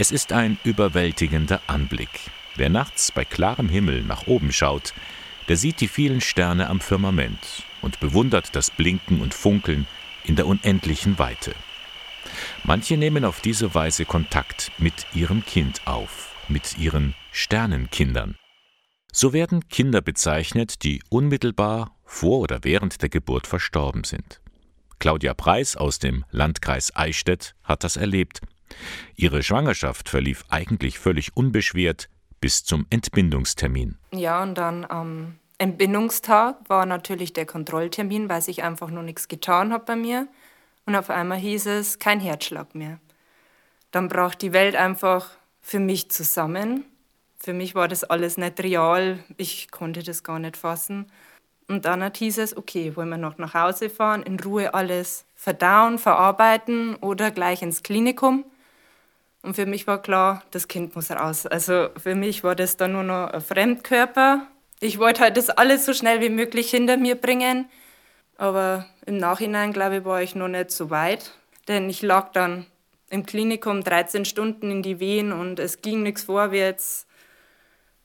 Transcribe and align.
Es 0.00 0.12
ist 0.12 0.32
ein 0.32 0.58
überwältigender 0.64 1.60
Anblick. 1.66 2.30
Wer 2.56 2.70
nachts 2.70 3.12
bei 3.12 3.26
klarem 3.26 3.68
Himmel 3.68 4.02
nach 4.02 4.26
oben 4.26 4.50
schaut, 4.50 4.94
der 5.46 5.58
sieht 5.58 5.82
die 5.82 5.88
vielen 5.88 6.22
Sterne 6.22 6.70
am 6.70 6.80
Firmament 6.80 7.66
und 7.82 8.00
bewundert 8.00 8.56
das 8.56 8.70
Blinken 8.70 9.20
und 9.20 9.34
Funkeln 9.34 9.86
in 10.24 10.36
der 10.36 10.46
unendlichen 10.46 11.18
Weite. 11.18 11.54
Manche 12.64 12.96
nehmen 12.96 13.26
auf 13.26 13.42
diese 13.42 13.74
Weise 13.74 14.06
Kontakt 14.06 14.72
mit 14.78 15.06
ihrem 15.12 15.44
Kind 15.44 15.86
auf, 15.86 16.34
mit 16.48 16.78
ihren 16.78 17.14
Sternenkindern. 17.30 18.36
So 19.12 19.34
werden 19.34 19.68
Kinder 19.68 20.00
bezeichnet, 20.00 20.82
die 20.82 21.02
unmittelbar 21.10 21.94
vor 22.06 22.40
oder 22.40 22.60
während 22.64 23.02
der 23.02 23.10
Geburt 23.10 23.46
verstorben 23.46 24.04
sind. 24.04 24.40
Claudia 24.98 25.34
Preis 25.34 25.76
aus 25.76 25.98
dem 25.98 26.24
Landkreis 26.30 26.96
Eichstätt 26.96 27.54
hat 27.64 27.84
das 27.84 27.98
erlebt. 27.98 28.40
Ihre 29.16 29.42
Schwangerschaft 29.42 30.08
verlief 30.08 30.44
eigentlich 30.48 30.98
völlig 30.98 31.36
unbeschwert 31.36 32.08
bis 32.40 32.64
zum 32.64 32.86
Entbindungstermin. 32.90 33.98
Ja, 34.12 34.42
und 34.42 34.56
dann 34.56 34.84
am 34.88 35.36
Entbindungstag 35.58 36.56
war 36.68 36.86
natürlich 36.86 37.32
der 37.32 37.46
Kontrolltermin, 37.46 38.28
weil 38.28 38.40
sich 38.40 38.62
einfach 38.62 38.90
noch 38.90 39.02
nichts 39.02 39.28
getan 39.28 39.72
hat 39.72 39.86
bei 39.86 39.96
mir. 39.96 40.26
Und 40.86 40.96
auf 40.96 41.10
einmal 41.10 41.38
hieß 41.38 41.66
es, 41.66 41.98
kein 41.98 42.18
Herzschlag 42.18 42.74
mehr. 42.74 42.98
Dann 43.90 44.08
brach 44.08 44.34
die 44.34 44.52
Welt 44.52 44.74
einfach 44.74 45.30
für 45.60 45.78
mich 45.78 46.10
zusammen. 46.10 46.84
Für 47.38 47.52
mich 47.52 47.74
war 47.74 47.88
das 47.88 48.04
alles 48.04 48.38
nicht 48.38 48.60
real. 48.62 49.18
Ich 49.36 49.70
konnte 49.70 50.02
das 50.02 50.22
gar 50.22 50.38
nicht 50.38 50.56
fassen. 50.56 51.06
Und 51.68 51.84
dann 51.84 52.02
hieß 52.12 52.38
es, 52.38 52.56
okay, 52.56 52.96
wollen 52.96 53.10
wir 53.10 53.18
noch 53.18 53.38
nach 53.38 53.54
Hause 53.54 53.90
fahren, 53.90 54.22
in 54.22 54.40
Ruhe 54.40 54.74
alles 54.74 55.24
verdauen, 55.36 55.98
verarbeiten 55.98 56.96
oder 56.96 57.30
gleich 57.30 57.62
ins 57.62 57.82
Klinikum. 57.82 58.44
Und 59.42 59.54
für 59.54 59.66
mich 59.66 59.86
war 59.86 60.02
klar, 60.02 60.42
das 60.50 60.68
Kind 60.68 60.94
muss 60.94 61.10
raus. 61.10 61.46
Also 61.46 61.88
für 61.96 62.14
mich 62.14 62.44
war 62.44 62.54
das 62.54 62.76
dann 62.76 62.92
nur 62.92 63.02
noch 63.02 63.28
ein 63.28 63.40
Fremdkörper. 63.40 64.46
Ich 64.80 64.98
wollte 64.98 65.22
halt 65.22 65.36
das 65.36 65.50
alles 65.50 65.86
so 65.86 65.94
schnell 65.94 66.20
wie 66.20 66.28
möglich 66.28 66.70
hinter 66.70 66.96
mir 66.96 67.14
bringen. 67.14 67.68
Aber 68.36 68.86
im 69.06 69.16
Nachhinein, 69.16 69.72
glaube 69.72 69.98
ich, 69.98 70.04
war 70.04 70.22
ich 70.22 70.34
noch 70.34 70.48
nicht 70.48 70.70
so 70.70 70.90
weit. 70.90 71.32
Denn 71.68 71.88
ich 71.88 72.02
lag 72.02 72.32
dann 72.32 72.66
im 73.08 73.26
Klinikum 73.26 73.82
13 73.82 74.24
Stunden 74.24 74.70
in 74.70 74.82
die 74.82 75.00
Wehen 75.00 75.32
und 75.32 75.58
es 75.58 75.82
ging 75.82 76.02
nichts 76.02 76.24
vorwärts. 76.24 77.06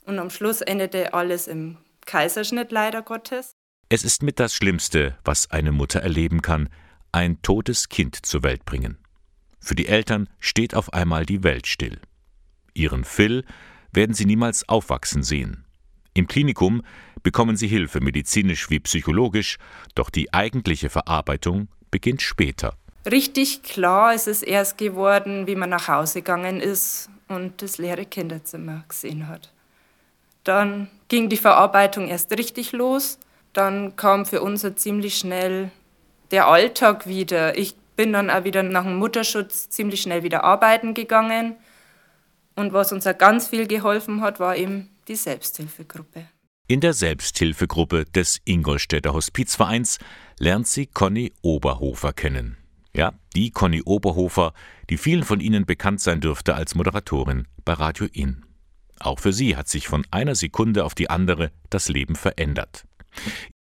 Und 0.05 0.19
am 0.19 0.29
Schluss 0.29 0.61
endete 0.61 1.13
alles 1.13 1.47
im 1.47 1.77
Kaiserschnitt 2.05 2.71
leider 2.71 3.01
Gottes. 3.01 3.55
Es 3.89 4.03
ist 4.03 4.23
mit 4.23 4.39
das 4.39 4.55
Schlimmste, 4.55 5.17
was 5.23 5.51
eine 5.51 5.71
Mutter 5.71 5.99
erleben 5.99 6.41
kann, 6.41 6.69
ein 7.11 7.41
totes 7.41 7.89
Kind 7.89 8.25
zur 8.25 8.43
Welt 8.43 8.65
bringen. 8.65 8.97
Für 9.65 9.73
die 9.73 9.87
Eltern 9.87 10.29
steht 10.39 10.75
auf 10.75 10.93
einmal 10.93 11.25
die 11.25 11.43
Welt 11.43 11.65
still. 11.65 11.99
Ihren 12.75 13.03
Phil 13.03 13.43
werden 13.91 14.13
sie 14.13 14.25
niemals 14.25 14.69
aufwachsen 14.69 15.23
sehen. 15.23 15.65
Im 16.13 16.27
Klinikum 16.27 16.83
bekommen 17.23 17.57
sie 17.57 17.65
Hilfe, 17.65 17.99
medizinisch 17.99 18.69
wie 18.69 18.79
psychologisch, 18.79 19.57
doch 19.95 20.11
die 20.11 20.31
eigentliche 20.31 20.91
Verarbeitung 20.91 21.67
beginnt 21.89 22.21
später. 22.21 22.75
Richtig 23.09 23.63
klar 23.63 24.13
ist 24.13 24.27
es 24.27 24.43
erst 24.43 24.77
geworden, 24.77 25.47
wie 25.47 25.55
man 25.55 25.71
nach 25.71 25.87
Hause 25.87 26.19
gegangen 26.19 26.61
ist 26.61 27.09
und 27.27 27.63
das 27.63 27.79
leere 27.79 28.05
Kinderzimmer 28.05 28.85
gesehen 28.87 29.27
hat. 29.27 29.51
Dann 30.43 30.89
ging 31.07 31.27
die 31.27 31.37
Verarbeitung 31.37 32.07
erst 32.07 32.31
richtig 32.37 32.71
los. 32.71 33.17
Dann 33.53 33.95
kam 33.95 34.27
für 34.27 34.43
uns 34.43 34.63
ziemlich 34.75 35.17
schnell 35.17 35.71
der 36.29 36.47
Alltag 36.47 37.07
wieder. 37.07 37.57
Ich 37.57 37.75
bin 37.95 38.13
dann 38.13 38.29
auch 38.29 38.43
wieder 38.43 38.63
nach 38.63 38.83
dem 38.83 38.97
Mutterschutz 38.97 39.69
ziemlich 39.69 40.01
schnell 40.01 40.23
wieder 40.23 40.43
arbeiten 40.43 40.93
gegangen. 40.93 41.55
Und 42.55 42.73
was 42.73 42.91
uns 42.91 43.05
auch 43.05 43.17
ganz 43.17 43.47
viel 43.47 43.67
geholfen 43.67 44.21
hat, 44.21 44.39
war 44.39 44.55
eben 44.55 44.89
die 45.07 45.15
Selbsthilfegruppe. 45.15 46.27
In 46.67 46.79
der 46.79 46.93
Selbsthilfegruppe 46.93 48.05
des 48.05 48.39
Ingolstädter 48.45 49.13
Hospizvereins 49.13 49.99
lernt 50.39 50.67
sie 50.67 50.87
Conny 50.87 51.31
Oberhofer 51.41 52.11
kennen. 52.11 52.57
Ja, 52.95 53.13
die 53.35 53.51
Conny 53.51 53.81
Oberhofer, 53.83 54.53
die 54.89 54.97
vielen 54.97 55.23
von 55.23 55.41
Ihnen 55.41 55.65
bekannt 55.65 55.99
sein 55.99 56.21
dürfte 56.21 56.55
als 56.55 56.73
Moderatorin 56.73 57.47
bei 57.65 57.73
Radio 57.73 58.07
In. 58.11 58.45
Auch 58.99 59.19
für 59.19 59.33
sie 59.33 59.57
hat 59.57 59.67
sich 59.67 59.87
von 59.87 60.05
einer 60.11 60.35
Sekunde 60.35 60.85
auf 60.85 60.95
die 60.95 61.09
andere 61.09 61.51
das 61.69 61.89
Leben 61.89 62.15
verändert. 62.15 62.85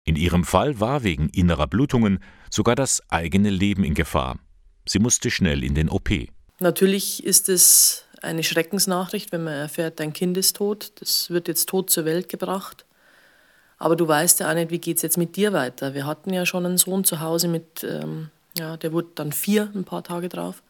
In 0.04 0.16
ihrem 0.16 0.44
Fall 0.44 0.80
war 0.80 1.04
wegen 1.04 1.28
innerer 1.28 1.68
Blutungen 1.68 2.18
sogar 2.50 2.74
das 2.74 3.02
eigene 3.08 3.50
Leben 3.50 3.84
in 3.84 3.94
Gefahr. 3.94 4.38
Sie 4.86 4.98
musste 4.98 5.30
schnell 5.30 5.64
in 5.64 5.74
den 5.74 5.88
OP. 5.88 6.10
Natürlich 6.58 7.24
ist 7.24 7.48
es 7.48 8.04
eine 8.20 8.42
Schreckensnachricht, 8.42 9.32
wenn 9.32 9.44
man 9.44 9.54
erfährt, 9.54 10.00
dein 10.00 10.12
Kind 10.12 10.36
ist 10.36 10.56
tot, 10.56 10.92
das 11.00 11.30
wird 11.30 11.48
jetzt 11.48 11.68
tot 11.68 11.90
zur 11.90 12.04
Welt 12.04 12.28
gebracht. 12.28 12.84
Aber 13.78 13.96
du 13.96 14.06
weißt 14.06 14.40
ja 14.40 14.50
auch 14.50 14.54
nicht, 14.54 14.70
wie 14.70 14.78
geht 14.78 14.96
es 14.96 15.02
jetzt 15.02 15.16
mit 15.16 15.36
dir 15.36 15.54
weiter. 15.54 15.94
Wir 15.94 16.04
hatten 16.04 16.34
ja 16.34 16.44
schon 16.44 16.66
einen 16.66 16.76
Sohn 16.76 17.04
zu 17.04 17.20
Hause 17.20 17.48
mit, 17.48 17.82
ähm, 17.82 18.28
ja, 18.58 18.76
der 18.76 18.92
wurde 18.92 19.08
dann 19.14 19.32
vier 19.32 19.70
ein 19.74 19.84
paar 19.84 20.02
Tage 20.02 20.28
drauf. 20.28 20.62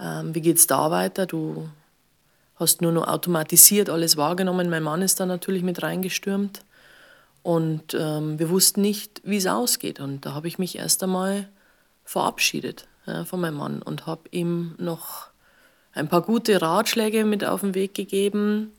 Ähm, 0.00 0.34
wie 0.34 0.40
geht 0.40 0.56
es 0.56 0.66
da 0.66 0.90
weiter? 0.90 1.26
Du 1.26 1.68
hast 2.56 2.82
nur 2.82 2.90
noch 2.90 3.06
automatisiert 3.06 3.88
alles 3.88 4.16
wahrgenommen. 4.16 4.68
Mein 4.68 4.82
Mann 4.82 5.02
ist 5.02 5.20
da 5.20 5.26
natürlich 5.26 5.62
mit 5.62 5.84
reingestürmt. 5.84 6.64
Und 7.46 7.94
ähm, 7.94 8.40
wir 8.40 8.50
wussten 8.50 8.80
nicht, 8.80 9.22
wie 9.22 9.36
es 9.36 9.46
ausgeht. 9.46 10.00
Und 10.00 10.26
da 10.26 10.34
habe 10.34 10.48
ich 10.48 10.58
mich 10.58 10.78
erst 10.78 11.04
einmal 11.04 11.48
verabschiedet 12.02 12.88
ja, 13.06 13.24
von 13.24 13.40
meinem 13.40 13.58
Mann 13.58 13.82
und 13.82 14.04
habe 14.04 14.22
ihm 14.32 14.74
noch 14.78 15.28
ein 15.92 16.08
paar 16.08 16.22
gute 16.22 16.60
Ratschläge 16.60 17.24
mit 17.24 17.44
auf 17.44 17.60
den 17.60 17.76
Weg 17.76 17.94
gegeben, 17.94 18.72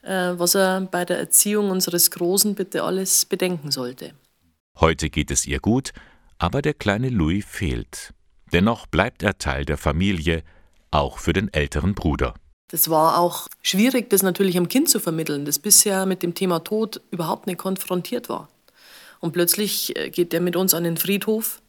äh, 0.00 0.32
was 0.32 0.54
er 0.54 0.80
bei 0.80 1.04
der 1.04 1.18
Erziehung 1.18 1.68
unseres 1.68 2.10
Großen 2.10 2.54
bitte 2.54 2.84
alles 2.84 3.26
bedenken 3.26 3.70
sollte. 3.70 4.14
Heute 4.80 5.10
geht 5.10 5.30
es 5.30 5.46
ihr 5.46 5.60
gut, 5.60 5.92
aber 6.38 6.62
der 6.62 6.72
kleine 6.72 7.10
Louis 7.10 7.44
fehlt. 7.44 8.14
Dennoch 8.50 8.86
bleibt 8.86 9.24
er 9.24 9.36
Teil 9.36 9.66
der 9.66 9.76
Familie, 9.76 10.42
auch 10.90 11.18
für 11.18 11.34
den 11.34 11.52
älteren 11.52 11.94
Bruder. 11.94 12.32
Das 12.68 12.90
war 12.90 13.18
auch 13.18 13.46
schwierig, 13.62 14.10
das 14.10 14.22
natürlich 14.22 14.58
am 14.58 14.68
Kind 14.68 14.88
zu 14.88 14.98
vermitteln, 14.98 15.44
das 15.44 15.58
bisher 15.58 16.04
mit 16.04 16.22
dem 16.22 16.34
Thema 16.34 16.60
Tod 16.60 17.00
überhaupt 17.10 17.46
nicht 17.46 17.58
konfrontiert 17.58 18.28
war. 18.28 18.48
Und 19.20 19.32
plötzlich 19.32 19.96
äh, 19.96 20.10
geht 20.10 20.34
er 20.34 20.40
mit 20.40 20.56
uns 20.56 20.74
an 20.74 20.84
den 20.84 20.96
Friedhof 20.96 21.62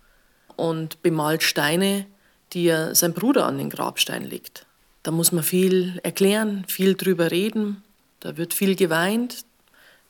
und 0.56 1.02
bemalt 1.02 1.44
Steine, 1.44 2.06
die 2.54 2.68
er 2.68 2.96
sein 2.96 3.14
Bruder 3.14 3.46
an 3.46 3.58
den 3.58 3.70
Grabstein 3.70 4.24
legt. 4.24 4.66
Da 5.04 5.12
muss 5.12 5.32
man 5.32 5.44
viel 5.44 6.00
erklären, 6.04 6.66
viel 6.68 6.96
drüber 6.96 7.32
reden. 7.32 7.84
Da 8.20 8.38
wird 8.38 8.54
viel 8.54 8.76
geweint. 8.76 9.46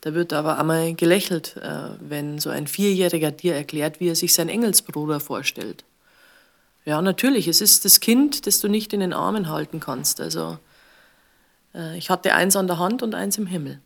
Da 0.00 0.14
wird 0.14 0.32
aber 0.32 0.58
einmal 0.58 0.94
gelächelt, 0.94 1.56
äh, 1.56 1.90
wenn 2.00 2.38
so 2.38 2.50
ein 2.50 2.66
Vierjähriger 2.66 3.30
dir 3.30 3.54
erklärt, 3.54 4.00
wie 4.00 4.08
er 4.08 4.16
sich 4.16 4.32
seinen 4.32 4.48
Engelsbruder 4.48 5.20
vorstellt. 5.20 5.84
Ja, 6.84 7.02
natürlich, 7.02 7.48
es 7.48 7.60
ist 7.60 7.84
das 7.84 8.00
Kind, 8.00 8.46
das 8.46 8.60
du 8.60 8.68
nicht 8.68 8.92
in 8.92 9.00
den 9.00 9.12
Armen 9.12 9.48
halten 9.48 9.80
kannst. 9.80 10.20
Also 10.20 10.58
ich 11.96 12.10
hatte 12.10 12.34
eins 12.34 12.56
an 12.56 12.66
der 12.66 12.78
Hand 12.78 13.02
und 13.02 13.14
eins 13.14 13.38
im 13.38 13.46
Himmel. 13.46 13.80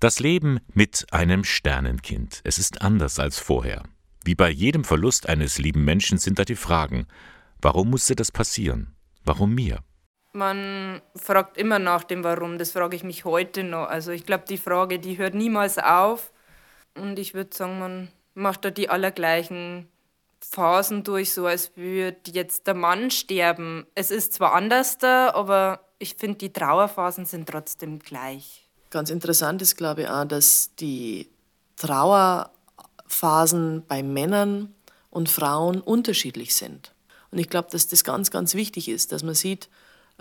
Das 0.00 0.18
Leben 0.18 0.60
mit 0.72 1.06
einem 1.10 1.44
Sternenkind. 1.44 2.40
Es 2.44 2.56
ist 2.56 2.80
anders 2.80 3.18
als 3.18 3.38
vorher. 3.38 3.82
Wie 4.24 4.34
bei 4.34 4.50
jedem 4.50 4.84
Verlust 4.84 5.28
eines 5.28 5.58
lieben 5.58 5.84
Menschen 5.84 6.18
sind 6.18 6.38
da 6.38 6.44
die 6.44 6.56
Fragen, 6.56 7.06
warum 7.60 7.90
musste 7.90 8.14
das 8.14 8.30
passieren? 8.30 8.94
Warum 9.24 9.54
mir? 9.54 9.78
Man 10.32 11.02
fragt 11.16 11.56
immer 11.56 11.78
nach 11.78 12.04
dem 12.04 12.22
Warum, 12.22 12.58
das 12.58 12.72
frage 12.72 12.96
ich 12.96 13.02
mich 13.02 13.24
heute 13.24 13.64
noch. 13.64 13.88
Also 13.88 14.12
ich 14.12 14.26
glaube, 14.26 14.44
die 14.48 14.58
Frage, 14.58 14.98
die 14.98 15.18
hört 15.18 15.34
niemals 15.34 15.78
auf. 15.78 16.32
Und 16.94 17.18
ich 17.18 17.34
würde 17.34 17.56
sagen, 17.56 17.78
man 17.78 18.08
macht 18.34 18.64
da 18.64 18.70
die 18.70 18.88
allergleichen 18.88 19.88
Phasen 20.40 21.02
durch, 21.04 21.32
so 21.32 21.46
als 21.46 21.76
würde 21.76 22.18
jetzt 22.32 22.66
der 22.66 22.74
Mann 22.74 23.10
sterben. 23.10 23.86
Es 23.94 24.10
ist 24.10 24.34
zwar 24.34 24.54
anders 24.54 24.98
da, 24.98 25.30
aber 25.34 25.80
ich 25.98 26.14
finde, 26.14 26.38
die 26.38 26.52
Trauerphasen 26.52 27.26
sind 27.26 27.48
trotzdem 27.48 27.98
gleich. 27.98 28.68
Ganz 28.90 29.10
interessant 29.10 29.62
ist, 29.62 29.76
glaube 29.76 30.02
ich, 30.02 30.08
auch, 30.08 30.24
dass 30.24 30.74
die 30.76 31.28
Trauer 31.76 32.50
Phasen 33.12 33.84
bei 33.86 34.02
Männern 34.02 34.74
und 35.10 35.28
Frauen 35.28 35.80
unterschiedlich 35.80 36.54
sind. 36.54 36.94
Und 37.30 37.38
ich 37.38 37.48
glaube, 37.48 37.68
dass 37.70 37.88
das 37.88 38.04
ganz, 38.04 38.30
ganz 38.30 38.54
wichtig 38.54 38.88
ist, 38.88 39.12
dass 39.12 39.22
man 39.22 39.34
sieht, 39.34 39.68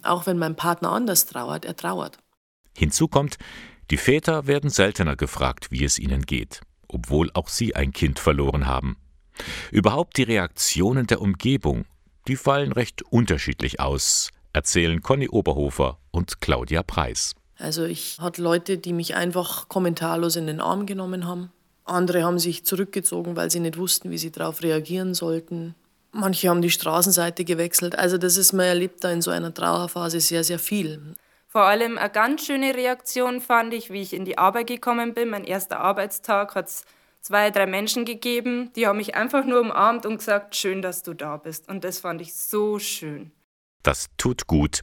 auch 0.03 0.25
wenn 0.25 0.38
mein 0.38 0.56
Partner 0.56 0.91
anders 0.91 1.25
trauert, 1.25 1.65
er 1.65 1.75
trauert. 1.75 2.18
Hinzu 2.77 3.07
kommt, 3.07 3.38
die 3.91 3.97
Väter 3.97 4.47
werden 4.47 4.69
seltener 4.69 5.15
gefragt, 5.15 5.71
wie 5.71 5.83
es 5.83 5.97
ihnen 6.00 6.24
geht. 6.24 6.62
obwohl 6.91 7.30
auch 7.33 7.47
sie 7.50 7.75
ein 7.75 7.94
Kind 7.94 8.19
verloren 8.19 8.65
haben. 8.65 8.97
Überhaupt 9.71 10.18
die 10.18 10.24
Reaktionen 10.24 11.07
der 11.07 11.21
Umgebung, 11.21 11.86
die 12.27 12.36
fallen 12.36 12.71
recht 12.71 13.03
unterschiedlich 13.03 13.80
aus, 13.80 14.31
erzählen 14.53 15.01
Conny 15.01 15.30
Oberhofer 15.30 16.00
und 16.12 16.41
Claudia 16.41 16.83
Preis. 16.83 17.36
Also 17.57 17.86
ich 17.86 18.18
hatte 18.19 18.41
Leute, 18.41 18.77
die 18.77 18.94
mich 18.94 19.15
einfach 19.15 19.69
kommentarlos 19.69 20.36
in 20.36 20.47
den 20.47 20.59
Arm 20.59 20.86
genommen 20.86 21.27
haben. 21.27 21.51
Andere 21.89 22.24
haben 22.24 22.39
sich 22.39 22.65
zurückgezogen, 22.65 23.36
weil 23.36 23.51
sie 23.51 23.59
nicht 23.59 23.77
wussten, 23.77 24.12
wie 24.12 24.18
sie 24.18 24.31
darauf 24.31 24.62
reagieren 24.62 25.13
sollten. 25.13 25.75
Manche 26.12 26.50
haben 26.50 26.62
die 26.62 26.71
Straßenseite 26.71 27.45
gewechselt. 27.45 27.97
Also 27.97 28.18
das 28.18 28.38
ist, 28.38 28.53
man 28.53 28.65
erlebt 28.65 29.03
da 29.03 29.12
in 29.12 29.21
so 29.21 29.31
einer 29.31 29.53
Trauerphase 29.53 30.19
sehr, 30.19 30.44
sehr 30.44 30.59
viel. 30.59 31.15
Vor 31.47 31.63
allem 31.63 31.97
eine 31.97 32.09
ganz 32.09 32.45
schöne 32.45 32.75
Reaktion 32.75 33.41
fand 33.41 33.74
ich, 33.74 33.91
wie 33.91 34.01
ich 34.01 34.13
in 34.13 34.25
die 34.25 34.38
Arbeit 34.38 34.68
gekommen 34.68 35.13
bin. 35.13 35.30
Mein 35.30 35.44
erster 35.44 35.80
Arbeitstag 35.80 36.56
hat 36.56 36.68
es 36.68 36.86
zwei, 37.21 37.51
drei 37.51 37.65
Menschen 37.65 38.06
gegeben, 38.06 38.71
die 38.75 38.88
haben 38.88 38.97
mich 38.97 39.15
einfach 39.15 39.45
nur 39.45 39.62
umarmt 39.62 40.06
und 40.06 40.18
gesagt, 40.18 40.56
schön, 40.56 40.81
dass 40.81 41.03
du 41.03 41.13
da 41.13 41.38
bist. 41.38 41.68
Und 41.68 41.83
das 41.83 42.00
fand 42.00 42.21
ich 42.21 42.33
so 42.36 42.80
schön. 42.80 43.31
Das 43.83 44.07
tut 44.18 44.47
gut. 44.47 44.81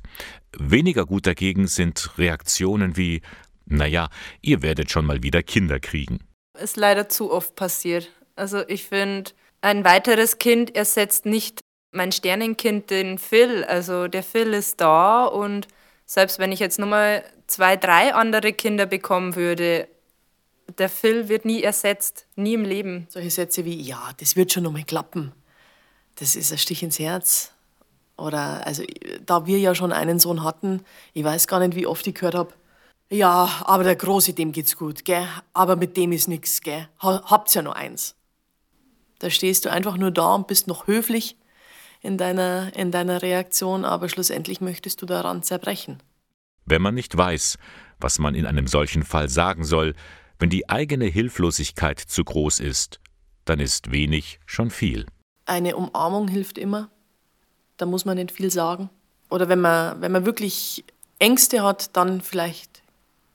Weniger 0.57 1.07
gut 1.07 1.27
dagegen 1.27 1.67
sind 1.67 2.19
Reaktionen 2.19 2.97
wie, 2.97 3.23
naja, 3.67 4.09
ihr 4.41 4.63
werdet 4.63 4.91
schon 4.91 5.07
mal 5.07 5.23
wieder 5.23 5.43
Kinder 5.43 5.81
kriegen. 5.81 6.21
Ist 6.61 6.77
leider 6.77 7.09
zu 7.09 7.33
oft 7.33 7.55
passiert. 7.55 8.11
Also 8.35 8.67
ich 8.69 8.85
finde, 8.87 9.31
ein 9.61 9.85
weiteres 9.85 10.39
Kind 10.39 10.75
ersetzt 10.75 11.27
nicht 11.27 11.61
mein 11.93 12.13
Sternenkind, 12.13 12.91
den 12.91 13.19
Phil. 13.19 13.65
Also 13.65 14.09
der 14.09 14.23
Phil 14.23 14.53
ist 14.53 14.81
da 14.81 15.25
und 15.25 15.69
selbst 16.05 16.39
wenn 16.39 16.53
ich 16.53 16.61
jetzt 16.61 16.79
nur 16.79 16.89
mal 16.89 17.25
zwei, 17.47 17.77
drei 17.77 18.15
andere 18.15 18.53
Kinder 18.53 18.87
bekommen 18.87 19.35
würde, 19.35 19.89
der 20.79 20.89
Phil 20.89 21.29
wird 21.29 21.45
nie 21.45 21.63
ersetzt, 21.63 22.27
nie 22.37 22.55
im 22.55 22.65
Leben. 22.65 23.07
Solche 23.11 23.31
Sätze 23.31 23.65
wie, 23.65 23.81
ja, 23.81 24.11
das 24.19 24.37
wird 24.37 24.53
schon 24.53 24.65
noch 24.65 24.73
mal 24.73 24.85
klappen. 24.85 25.33
Das 26.17 26.37
ist 26.37 26.53
ein 26.53 26.59
Stich 26.59 26.83
ins 26.83 26.99
Herz. 26.99 27.53
Oder, 28.17 28.67
also, 28.67 28.83
da 29.27 29.47
wir 29.47 29.59
ja 29.59 29.75
schon 29.75 29.93
einen 29.93 30.19
Sohn 30.19 30.43
hatten, 30.43 30.83
ich 31.13 31.23
weiß 31.23 31.49
gar 31.49 31.61
nicht, 31.61 31.77
wie 31.77 31.87
oft 31.87 32.07
ich 32.07 32.15
gehört 32.15 32.35
habe, 32.35 32.55
ja, 33.11 33.63
aber 33.65 33.85
der 33.85 33.97
Große, 33.97 34.33
dem 34.33 34.53
geht's 34.53 34.77
gut, 34.77 35.05
gell? 35.05 35.27
Aber 35.53 35.77
mit 35.77 35.97
dem 35.97 36.13
ist 36.13 36.29
nichts, 36.29 36.61
gell? 36.61 36.89
Habt's 37.01 37.55
ja 37.55 37.63
nur 37.63 37.77
eins. 37.77 38.17
Da 39.19 39.31
stehst 39.31 39.65
du 39.65 39.71
einfach 39.71 39.97
nur 39.97 40.11
da 40.11 40.35
und 40.35 40.47
bist 40.47 40.67
noch 40.67 40.87
höflich 40.87 41.37
in 42.03 42.19
deiner, 42.19 42.75
in 42.77 42.91
deiner 42.91 43.23
Reaktion, 43.23 43.85
aber 43.85 44.09
schlussendlich 44.09 44.61
möchtest 44.61 45.01
du 45.03 45.07
daran 45.07 45.43
zerbrechen. 45.43 46.03
Wenn 46.65 46.83
man 46.83 46.95
nicht 46.95 47.17
weiß, 47.17 47.59
was 48.01 48.19
man 48.19 48.35
in 48.35 48.45
einem 48.45 48.67
solchen 48.67 49.05
Fall 49.05 49.29
sagen 49.29 49.65
soll, 49.65 49.95
wenn 50.39 50.51
die 50.51 50.69
eigene 50.69 51.07
Hilflosigkeit 51.07 51.99
zu 51.99 52.25
groß 52.25 52.61
ist, 52.61 53.01
dann 53.45 53.61
ist 53.61 53.91
wenig 53.93 54.41
schon 54.45 54.71
viel. 54.71 55.07
Eine 55.47 55.77
Umarmung 55.77 56.29
hilft 56.29 56.59
immer. 56.59 56.91
Da 57.77 57.87
muss 57.87 58.05
man 58.05 58.17
nicht 58.17 58.33
viel 58.33 58.51
sagen. 58.51 58.91
Oder 59.31 59.49
wenn 59.49 59.61
man, 59.61 60.01
wenn 60.01 60.13
man 60.13 60.27
wirklich 60.27 60.85
Ängste 61.19 61.63
hat, 61.63 61.97
dann 61.97 62.21
vielleicht 62.21 62.76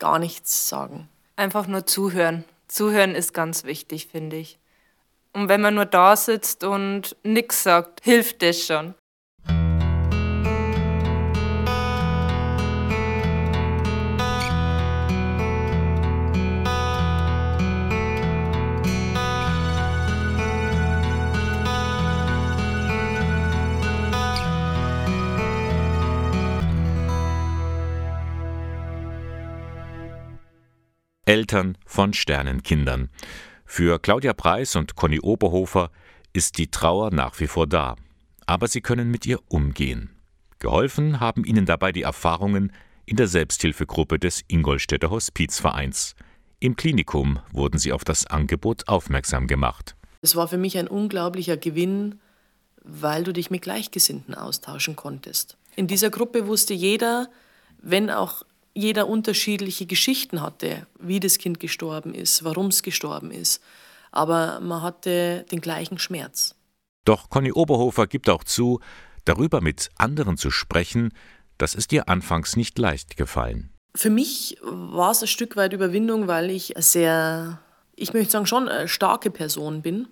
gar 0.02 0.20
nichts 0.20 0.68
sagen. 0.68 1.08
Einfach 1.38 1.68
nur 1.68 1.86
zuhören. 1.86 2.44
Zuhören 2.68 3.16
ist 3.16 3.34
ganz 3.34 3.64
wichtig, 3.64 4.08
finde 4.08 4.36
ich. 4.36 4.58
Und 5.32 5.48
wenn 5.48 5.62
man 5.62 5.76
nur 5.76 5.86
da 5.86 6.16
sitzt 6.16 6.64
und 6.64 7.16
nichts 7.24 7.64
sagt, 7.64 8.04
hilft 8.04 8.42
das 8.42 8.66
schon. 8.66 8.96
Eltern 31.32 31.78
von 31.86 32.12
Sternenkindern. 32.12 33.10
Für 33.64 34.00
Claudia 34.00 34.34
Preis 34.34 34.76
und 34.76 34.98
Conny 34.98 35.22
Oberhofer 35.22 35.90
ist 36.34 36.58
die 36.58 36.70
Trauer 36.70 37.10
nach 37.12 37.40
wie 37.40 37.48
vor 37.48 37.68
da, 37.68 37.96
aber 38.48 38.68
sie 38.68 38.82
können 38.82 39.10
mit 39.10 39.26
ihr 39.26 39.40
umgehen. 39.48 40.10
Geholfen 40.60 41.22
haben 41.22 41.46
ihnen 41.46 41.66
dabei 41.66 41.94
die 41.94 42.02
Erfahrungen 42.02 42.74
in 43.06 43.16
der 43.16 43.30
Selbsthilfegruppe 43.30 44.20
des 44.20 44.44
Ingolstädter 44.50 45.10
Hospizvereins. 45.10 46.18
Im 46.60 46.76
Klinikum 46.76 47.40
wurden 47.54 47.78
sie 47.78 47.94
auf 47.94 48.04
das 48.04 48.28
Angebot 48.28 48.90
aufmerksam 48.90 49.48
gemacht. 49.48 49.96
Es 50.22 50.36
war 50.36 50.50
für 50.50 50.58
mich 50.58 50.78
ein 50.78 50.90
unglaublicher 50.90 51.56
Gewinn, 51.56 52.20
weil 52.84 53.24
du 53.24 53.32
dich 53.32 53.50
mit 53.50 53.62
Gleichgesinnten 53.62 54.36
austauschen 54.36 54.98
konntest. 54.98 55.56
In 55.78 55.88
dieser 55.88 56.10
Gruppe 56.10 56.48
wusste 56.48 56.74
jeder, 56.74 57.30
wenn 57.82 58.10
auch 58.10 58.44
jeder 58.74 59.08
unterschiedliche 59.08 59.86
Geschichten 59.86 60.42
hatte, 60.42 60.88
wie 61.00 61.20
das 61.20 61.38
Kind 61.38 61.60
gestorben 61.60 62.14
ist, 62.14 62.44
warum 62.44 62.68
es 62.68 62.84
gestorben 62.84 63.32
ist. 63.32 63.62
Aber 64.12 64.60
man 64.60 64.82
hatte 64.82 65.46
den 65.52 65.62
gleichen 65.62 66.00
Schmerz. 66.00 66.56
Doch 67.06 67.30
Conny 67.30 67.52
Oberhofer 67.52 68.08
gibt 68.08 68.30
auch 68.30 68.44
zu, 68.44 68.80
darüber 69.26 69.62
mit 69.62 69.90
anderen 69.98 70.38
zu 70.38 70.52
sprechen, 70.52 71.14
das 71.58 71.76
ist 71.76 71.92
ihr 71.94 72.10
anfangs 72.10 72.56
nicht 72.56 72.78
leicht 72.80 73.18
gefallen. 73.18 73.72
Für 73.96 74.10
mich 74.10 74.58
war 74.64 75.12
es 75.12 75.22
ein 75.22 75.28
Stück 75.28 75.56
weit 75.56 75.74
Überwindung, 75.74 76.28
weil 76.28 76.50
ich 76.50 76.74
sehr, 76.78 77.60
ich 77.96 78.14
möchte 78.14 78.32
sagen, 78.32 78.46
schon 78.46 78.70
eine 78.70 78.88
starke 78.88 79.30
Person 79.30 79.82
bin, 79.82 80.08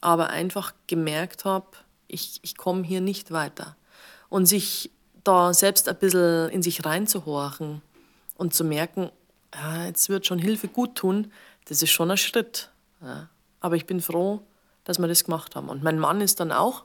aber 0.00 0.30
einfach 0.30 0.74
gemerkt 0.86 1.44
habe, 1.44 1.68
ich, 2.08 2.40
ich 2.42 2.56
komme 2.56 2.82
hier 2.82 3.00
nicht 3.00 3.30
weiter. 3.30 3.76
Und 4.28 4.46
sich 4.46 4.90
da 5.24 5.54
selbst 5.54 5.88
ein 5.88 5.98
bisschen 5.98 6.50
in 6.50 6.62
sich 6.62 6.84
reinzuhorchen, 6.84 7.80
und 8.42 8.52
zu 8.52 8.64
merken, 8.64 9.10
ja, 9.54 9.86
jetzt 9.86 10.08
wird 10.08 10.26
schon 10.26 10.38
Hilfe 10.38 10.68
gut 10.68 10.96
tun, 10.96 11.32
das 11.66 11.80
ist 11.82 11.90
schon 11.90 12.10
ein 12.10 12.16
Schritt. 12.16 12.70
Ja. 13.00 13.28
Aber 13.60 13.76
ich 13.76 13.86
bin 13.86 14.00
froh, 14.00 14.42
dass 14.84 14.98
wir 14.98 15.06
das 15.06 15.24
gemacht 15.24 15.54
haben. 15.54 15.68
Und 15.68 15.82
mein 15.82 15.98
Mann 15.98 16.20
ist 16.20 16.40
dann 16.40 16.50
auch 16.50 16.84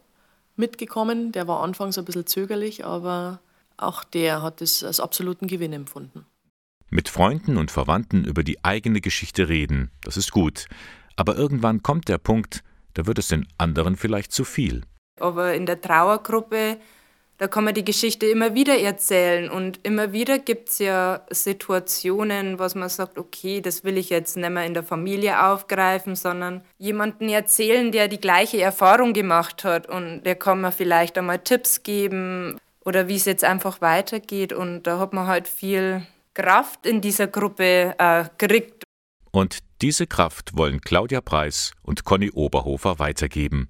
mitgekommen. 0.55 1.31
Der 1.31 1.47
war 1.47 1.63
anfangs 1.63 1.97
ein 1.97 2.05
bisschen 2.05 2.27
zögerlich, 2.27 2.85
aber 2.85 3.39
auch 3.75 4.03
der 4.03 4.43
hat 4.43 4.61
es 4.61 4.83
als 4.83 4.99
absoluten 4.99 5.47
Gewinn 5.47 5.73
empfunden. 5.73 6.25
Mit 6.89 7.09
Freunden 7.09 7.57
und 7.57 7.71
Verwandten 7.71 8.23
über 8.23 8.43
die 8.43 8.63
eigene 8.63 9.01
Geschichte 9.01 9.49
reden, 9.49 9.91
das 10.03 10.15
ist 10.15 10.31
gut. 10.31 10.67
Aber 11.15 11.35
irgendwann 11.35 11.81
kommt 11.81 12.07
der 12.07 12.19
Punkt, 12.19 12.63
da 12.93 13.07
wird 13.07 13.17
es 13.17 13.27
den 13.27 13.47
anderen 13.57 13.97
vielleicht 13.97 14.31
zu 14.31 14.45
viel. 14.45 14.83
Aber 15.19 15.55
in 15.55 15.65
der 15.65 15.81
Trauergruppe 15.81 16.77
da 17.37 17.47
kann 17.47 17.63
man 17.63 17.75
die 17.75 17.85
Geschichte 17.85 18.25
immer 18.25 18.55
wieder 18.55 18.79
erzählen 18.79 19.49
und 19.49 19.79
immer 19.83 20.11
wieder 20.11 20.39
gibt 20.39 20.69
es 20.69 20.79
ja 20.79 21.21
Situationen, 21.29 22.57
was 22.57 22.73
man 22.73 22.89
sagt, 22.89 23.19
okay, 23.19 23.61
das 23.61 23.83
will 23.83 23.97
ich 23.97 24.09
jetzt 24.09 24.37
nicht 24.37 24.49
mehr 24.49 24.65
in 24.65 24.73
der 24.73 24.83
Familie 24.83 25.45
aufgreifen, 25.45 26.15
sondern 26.15 26.61
jemanden 26.79 27.29
erzählen, 27.29 27.91
der 27.91 28.07
die 28.07 28.19
gleiche 28.19 28.59
Erfahrung 28.59 29.13
gemacht 29.13 29.63
hat 29.63 29.87
und 29.87 30.23
der 30.23 30.35
kann 30.35 30.61
mir 30.61 30.71
vielleicht 30.71 31.17
einmal 31.17 31.39
Tipps 31.39 31.83
geben 31.83 32.59
oder 32.83 33.07
wie 33.07 33.15
es 33.15 33.25
jetzt 33.25 33.43
einfach 33.43 33.81
weitergeht 33.81 34.51
und 34.51 34.83
da 34.83 34.97
hat 34.97 35.13
man 35.13 35.27
halt 35.27 35.47
viel 35.47 36.07
Kraft 36.33 36.85
in 36.85 37.01
dieser 37.01 37.27
Gruppe 37.27 37.95
äh, 37.97 38.25
gekriegt. 38.37 38.83
Und 39.31 39.59
diese 39.81 40.07
Kraft 40.07 40.57
wollen 40.57 40.81
Claudia 40.81 41.21
Preis 41.21 41.73
und 41.83 42.03
Conny 42.03 42.31
Oberhofer 42.31 42.97
weitergeben. 42.97 43.69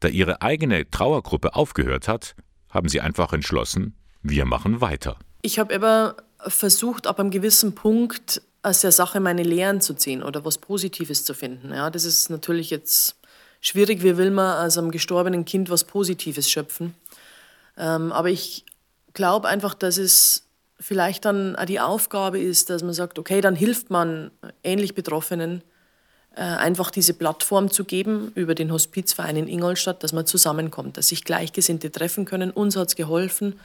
Da 0.00 0.08
ihre 0.08 0.42
eigene 0.42 0.90
Trauergruppe 0.90 1.54
aufgehört 1.54 2.08
hat, 2.08 2.34
haben 2.78 2.88
sie 2.88 3.00
einfach 3.00 3.32
entschlossen, 3.32 3.94
wir 4.22 4.44
machen 4.44 4.80
weiter. 4.80 5.18
Ich 5.42 5.58
habe 5.58 5.74
immer 5.74 6.14
versucht, 6.46 7.08
ab 7.08 7.18
einem 7.18 7.32
gewissen 7.32 7.74
Punkt 7.74 8.40
aus 8.62 8.82
der 8.82 8.92
Sache 8.92 9.18
meine 9.18 9.42
Lehren 9.42 9.80
zu 9.80 9.94
ziehen 9.94 10.22
oder 10.22 10.44
was 10.44 10.58
Positives 10.58 11.24
zu 11.24 11.34
finden. 11.34 11.72
Ja, 11.72 11.90
das 11.90 12.04
ist 12.04 12.30
natürlich 12.30 12.70
jetzt 12.70 13.16
schwierig. 13.60 14.04
Wie 14.04 14.16
will 14.16 14.30
man 14.30 14.64
aus 14.64 14.78
einem 14.78 14.92
gestorbenen 14.92 15.44
Kind 15.44 15.70
was 15.70 15.82
Positives 15.82 16.48
schöpfen? 16.48 16.94
Ähm, 17.76 18.12
aber 18.12 18.30
ich 18.30 18.64
glaube 19.12 19.48
einfach, 19.48 19.74
dass 19.74 19.98
es 19.98 20.46
vielleicht 20.78 21.24
dann 21.24 21.56
auch 21.56 21.64
die 21.64 21.80
Aufgabe 21.80 22.38
ist, 22.38 22.70
dass 22.70 22.84
man 22.84 22.94
sagt, 22.94 23.18
okay, 23.18 23.40
dann 23.40 23.56
hilft 23.56 23.90
man 23.90 24.30
ähnlich 24.62 24.94
Betroffenen, 24.94 25.62
einfach 26.38 26.90
diese 26.90 27.14
Plattform 27.14 27.70
zu 27.70 27.84
geben 27.84 28.30
über 28.34 28.54
den 28.54 28.70
Hospizverein 28.70 29.36
in 29.36 29.48
Ingolstadt, 29.48 30.02
dass 30.02 30.12
man 30.12 30.24
zusammenkommt, 30.24 30.96
dass 30.96 31.08
sich 31.08 31.24
Gleichgesinnte 31.24 31.90
treffen 31.90 32.24
können. 32.24 32.50
Uns 32.50 32.76
hat 32.76 32.88
es 32.88 32.96
geholfen 32.96 33.58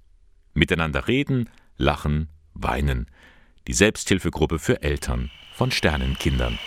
Miteinander 0.54 1.06
reden, 1.06 1.48
lachen, 1.76 2.28
weinen. 2.54 3.06
Die 3.68 3.74
Selbsthilfegruppe 3.74 4.58
für 4.58 4.82
Eltern 4.82 5.30
von 5.52 5.70
Sternenkindern. 5.70 6.58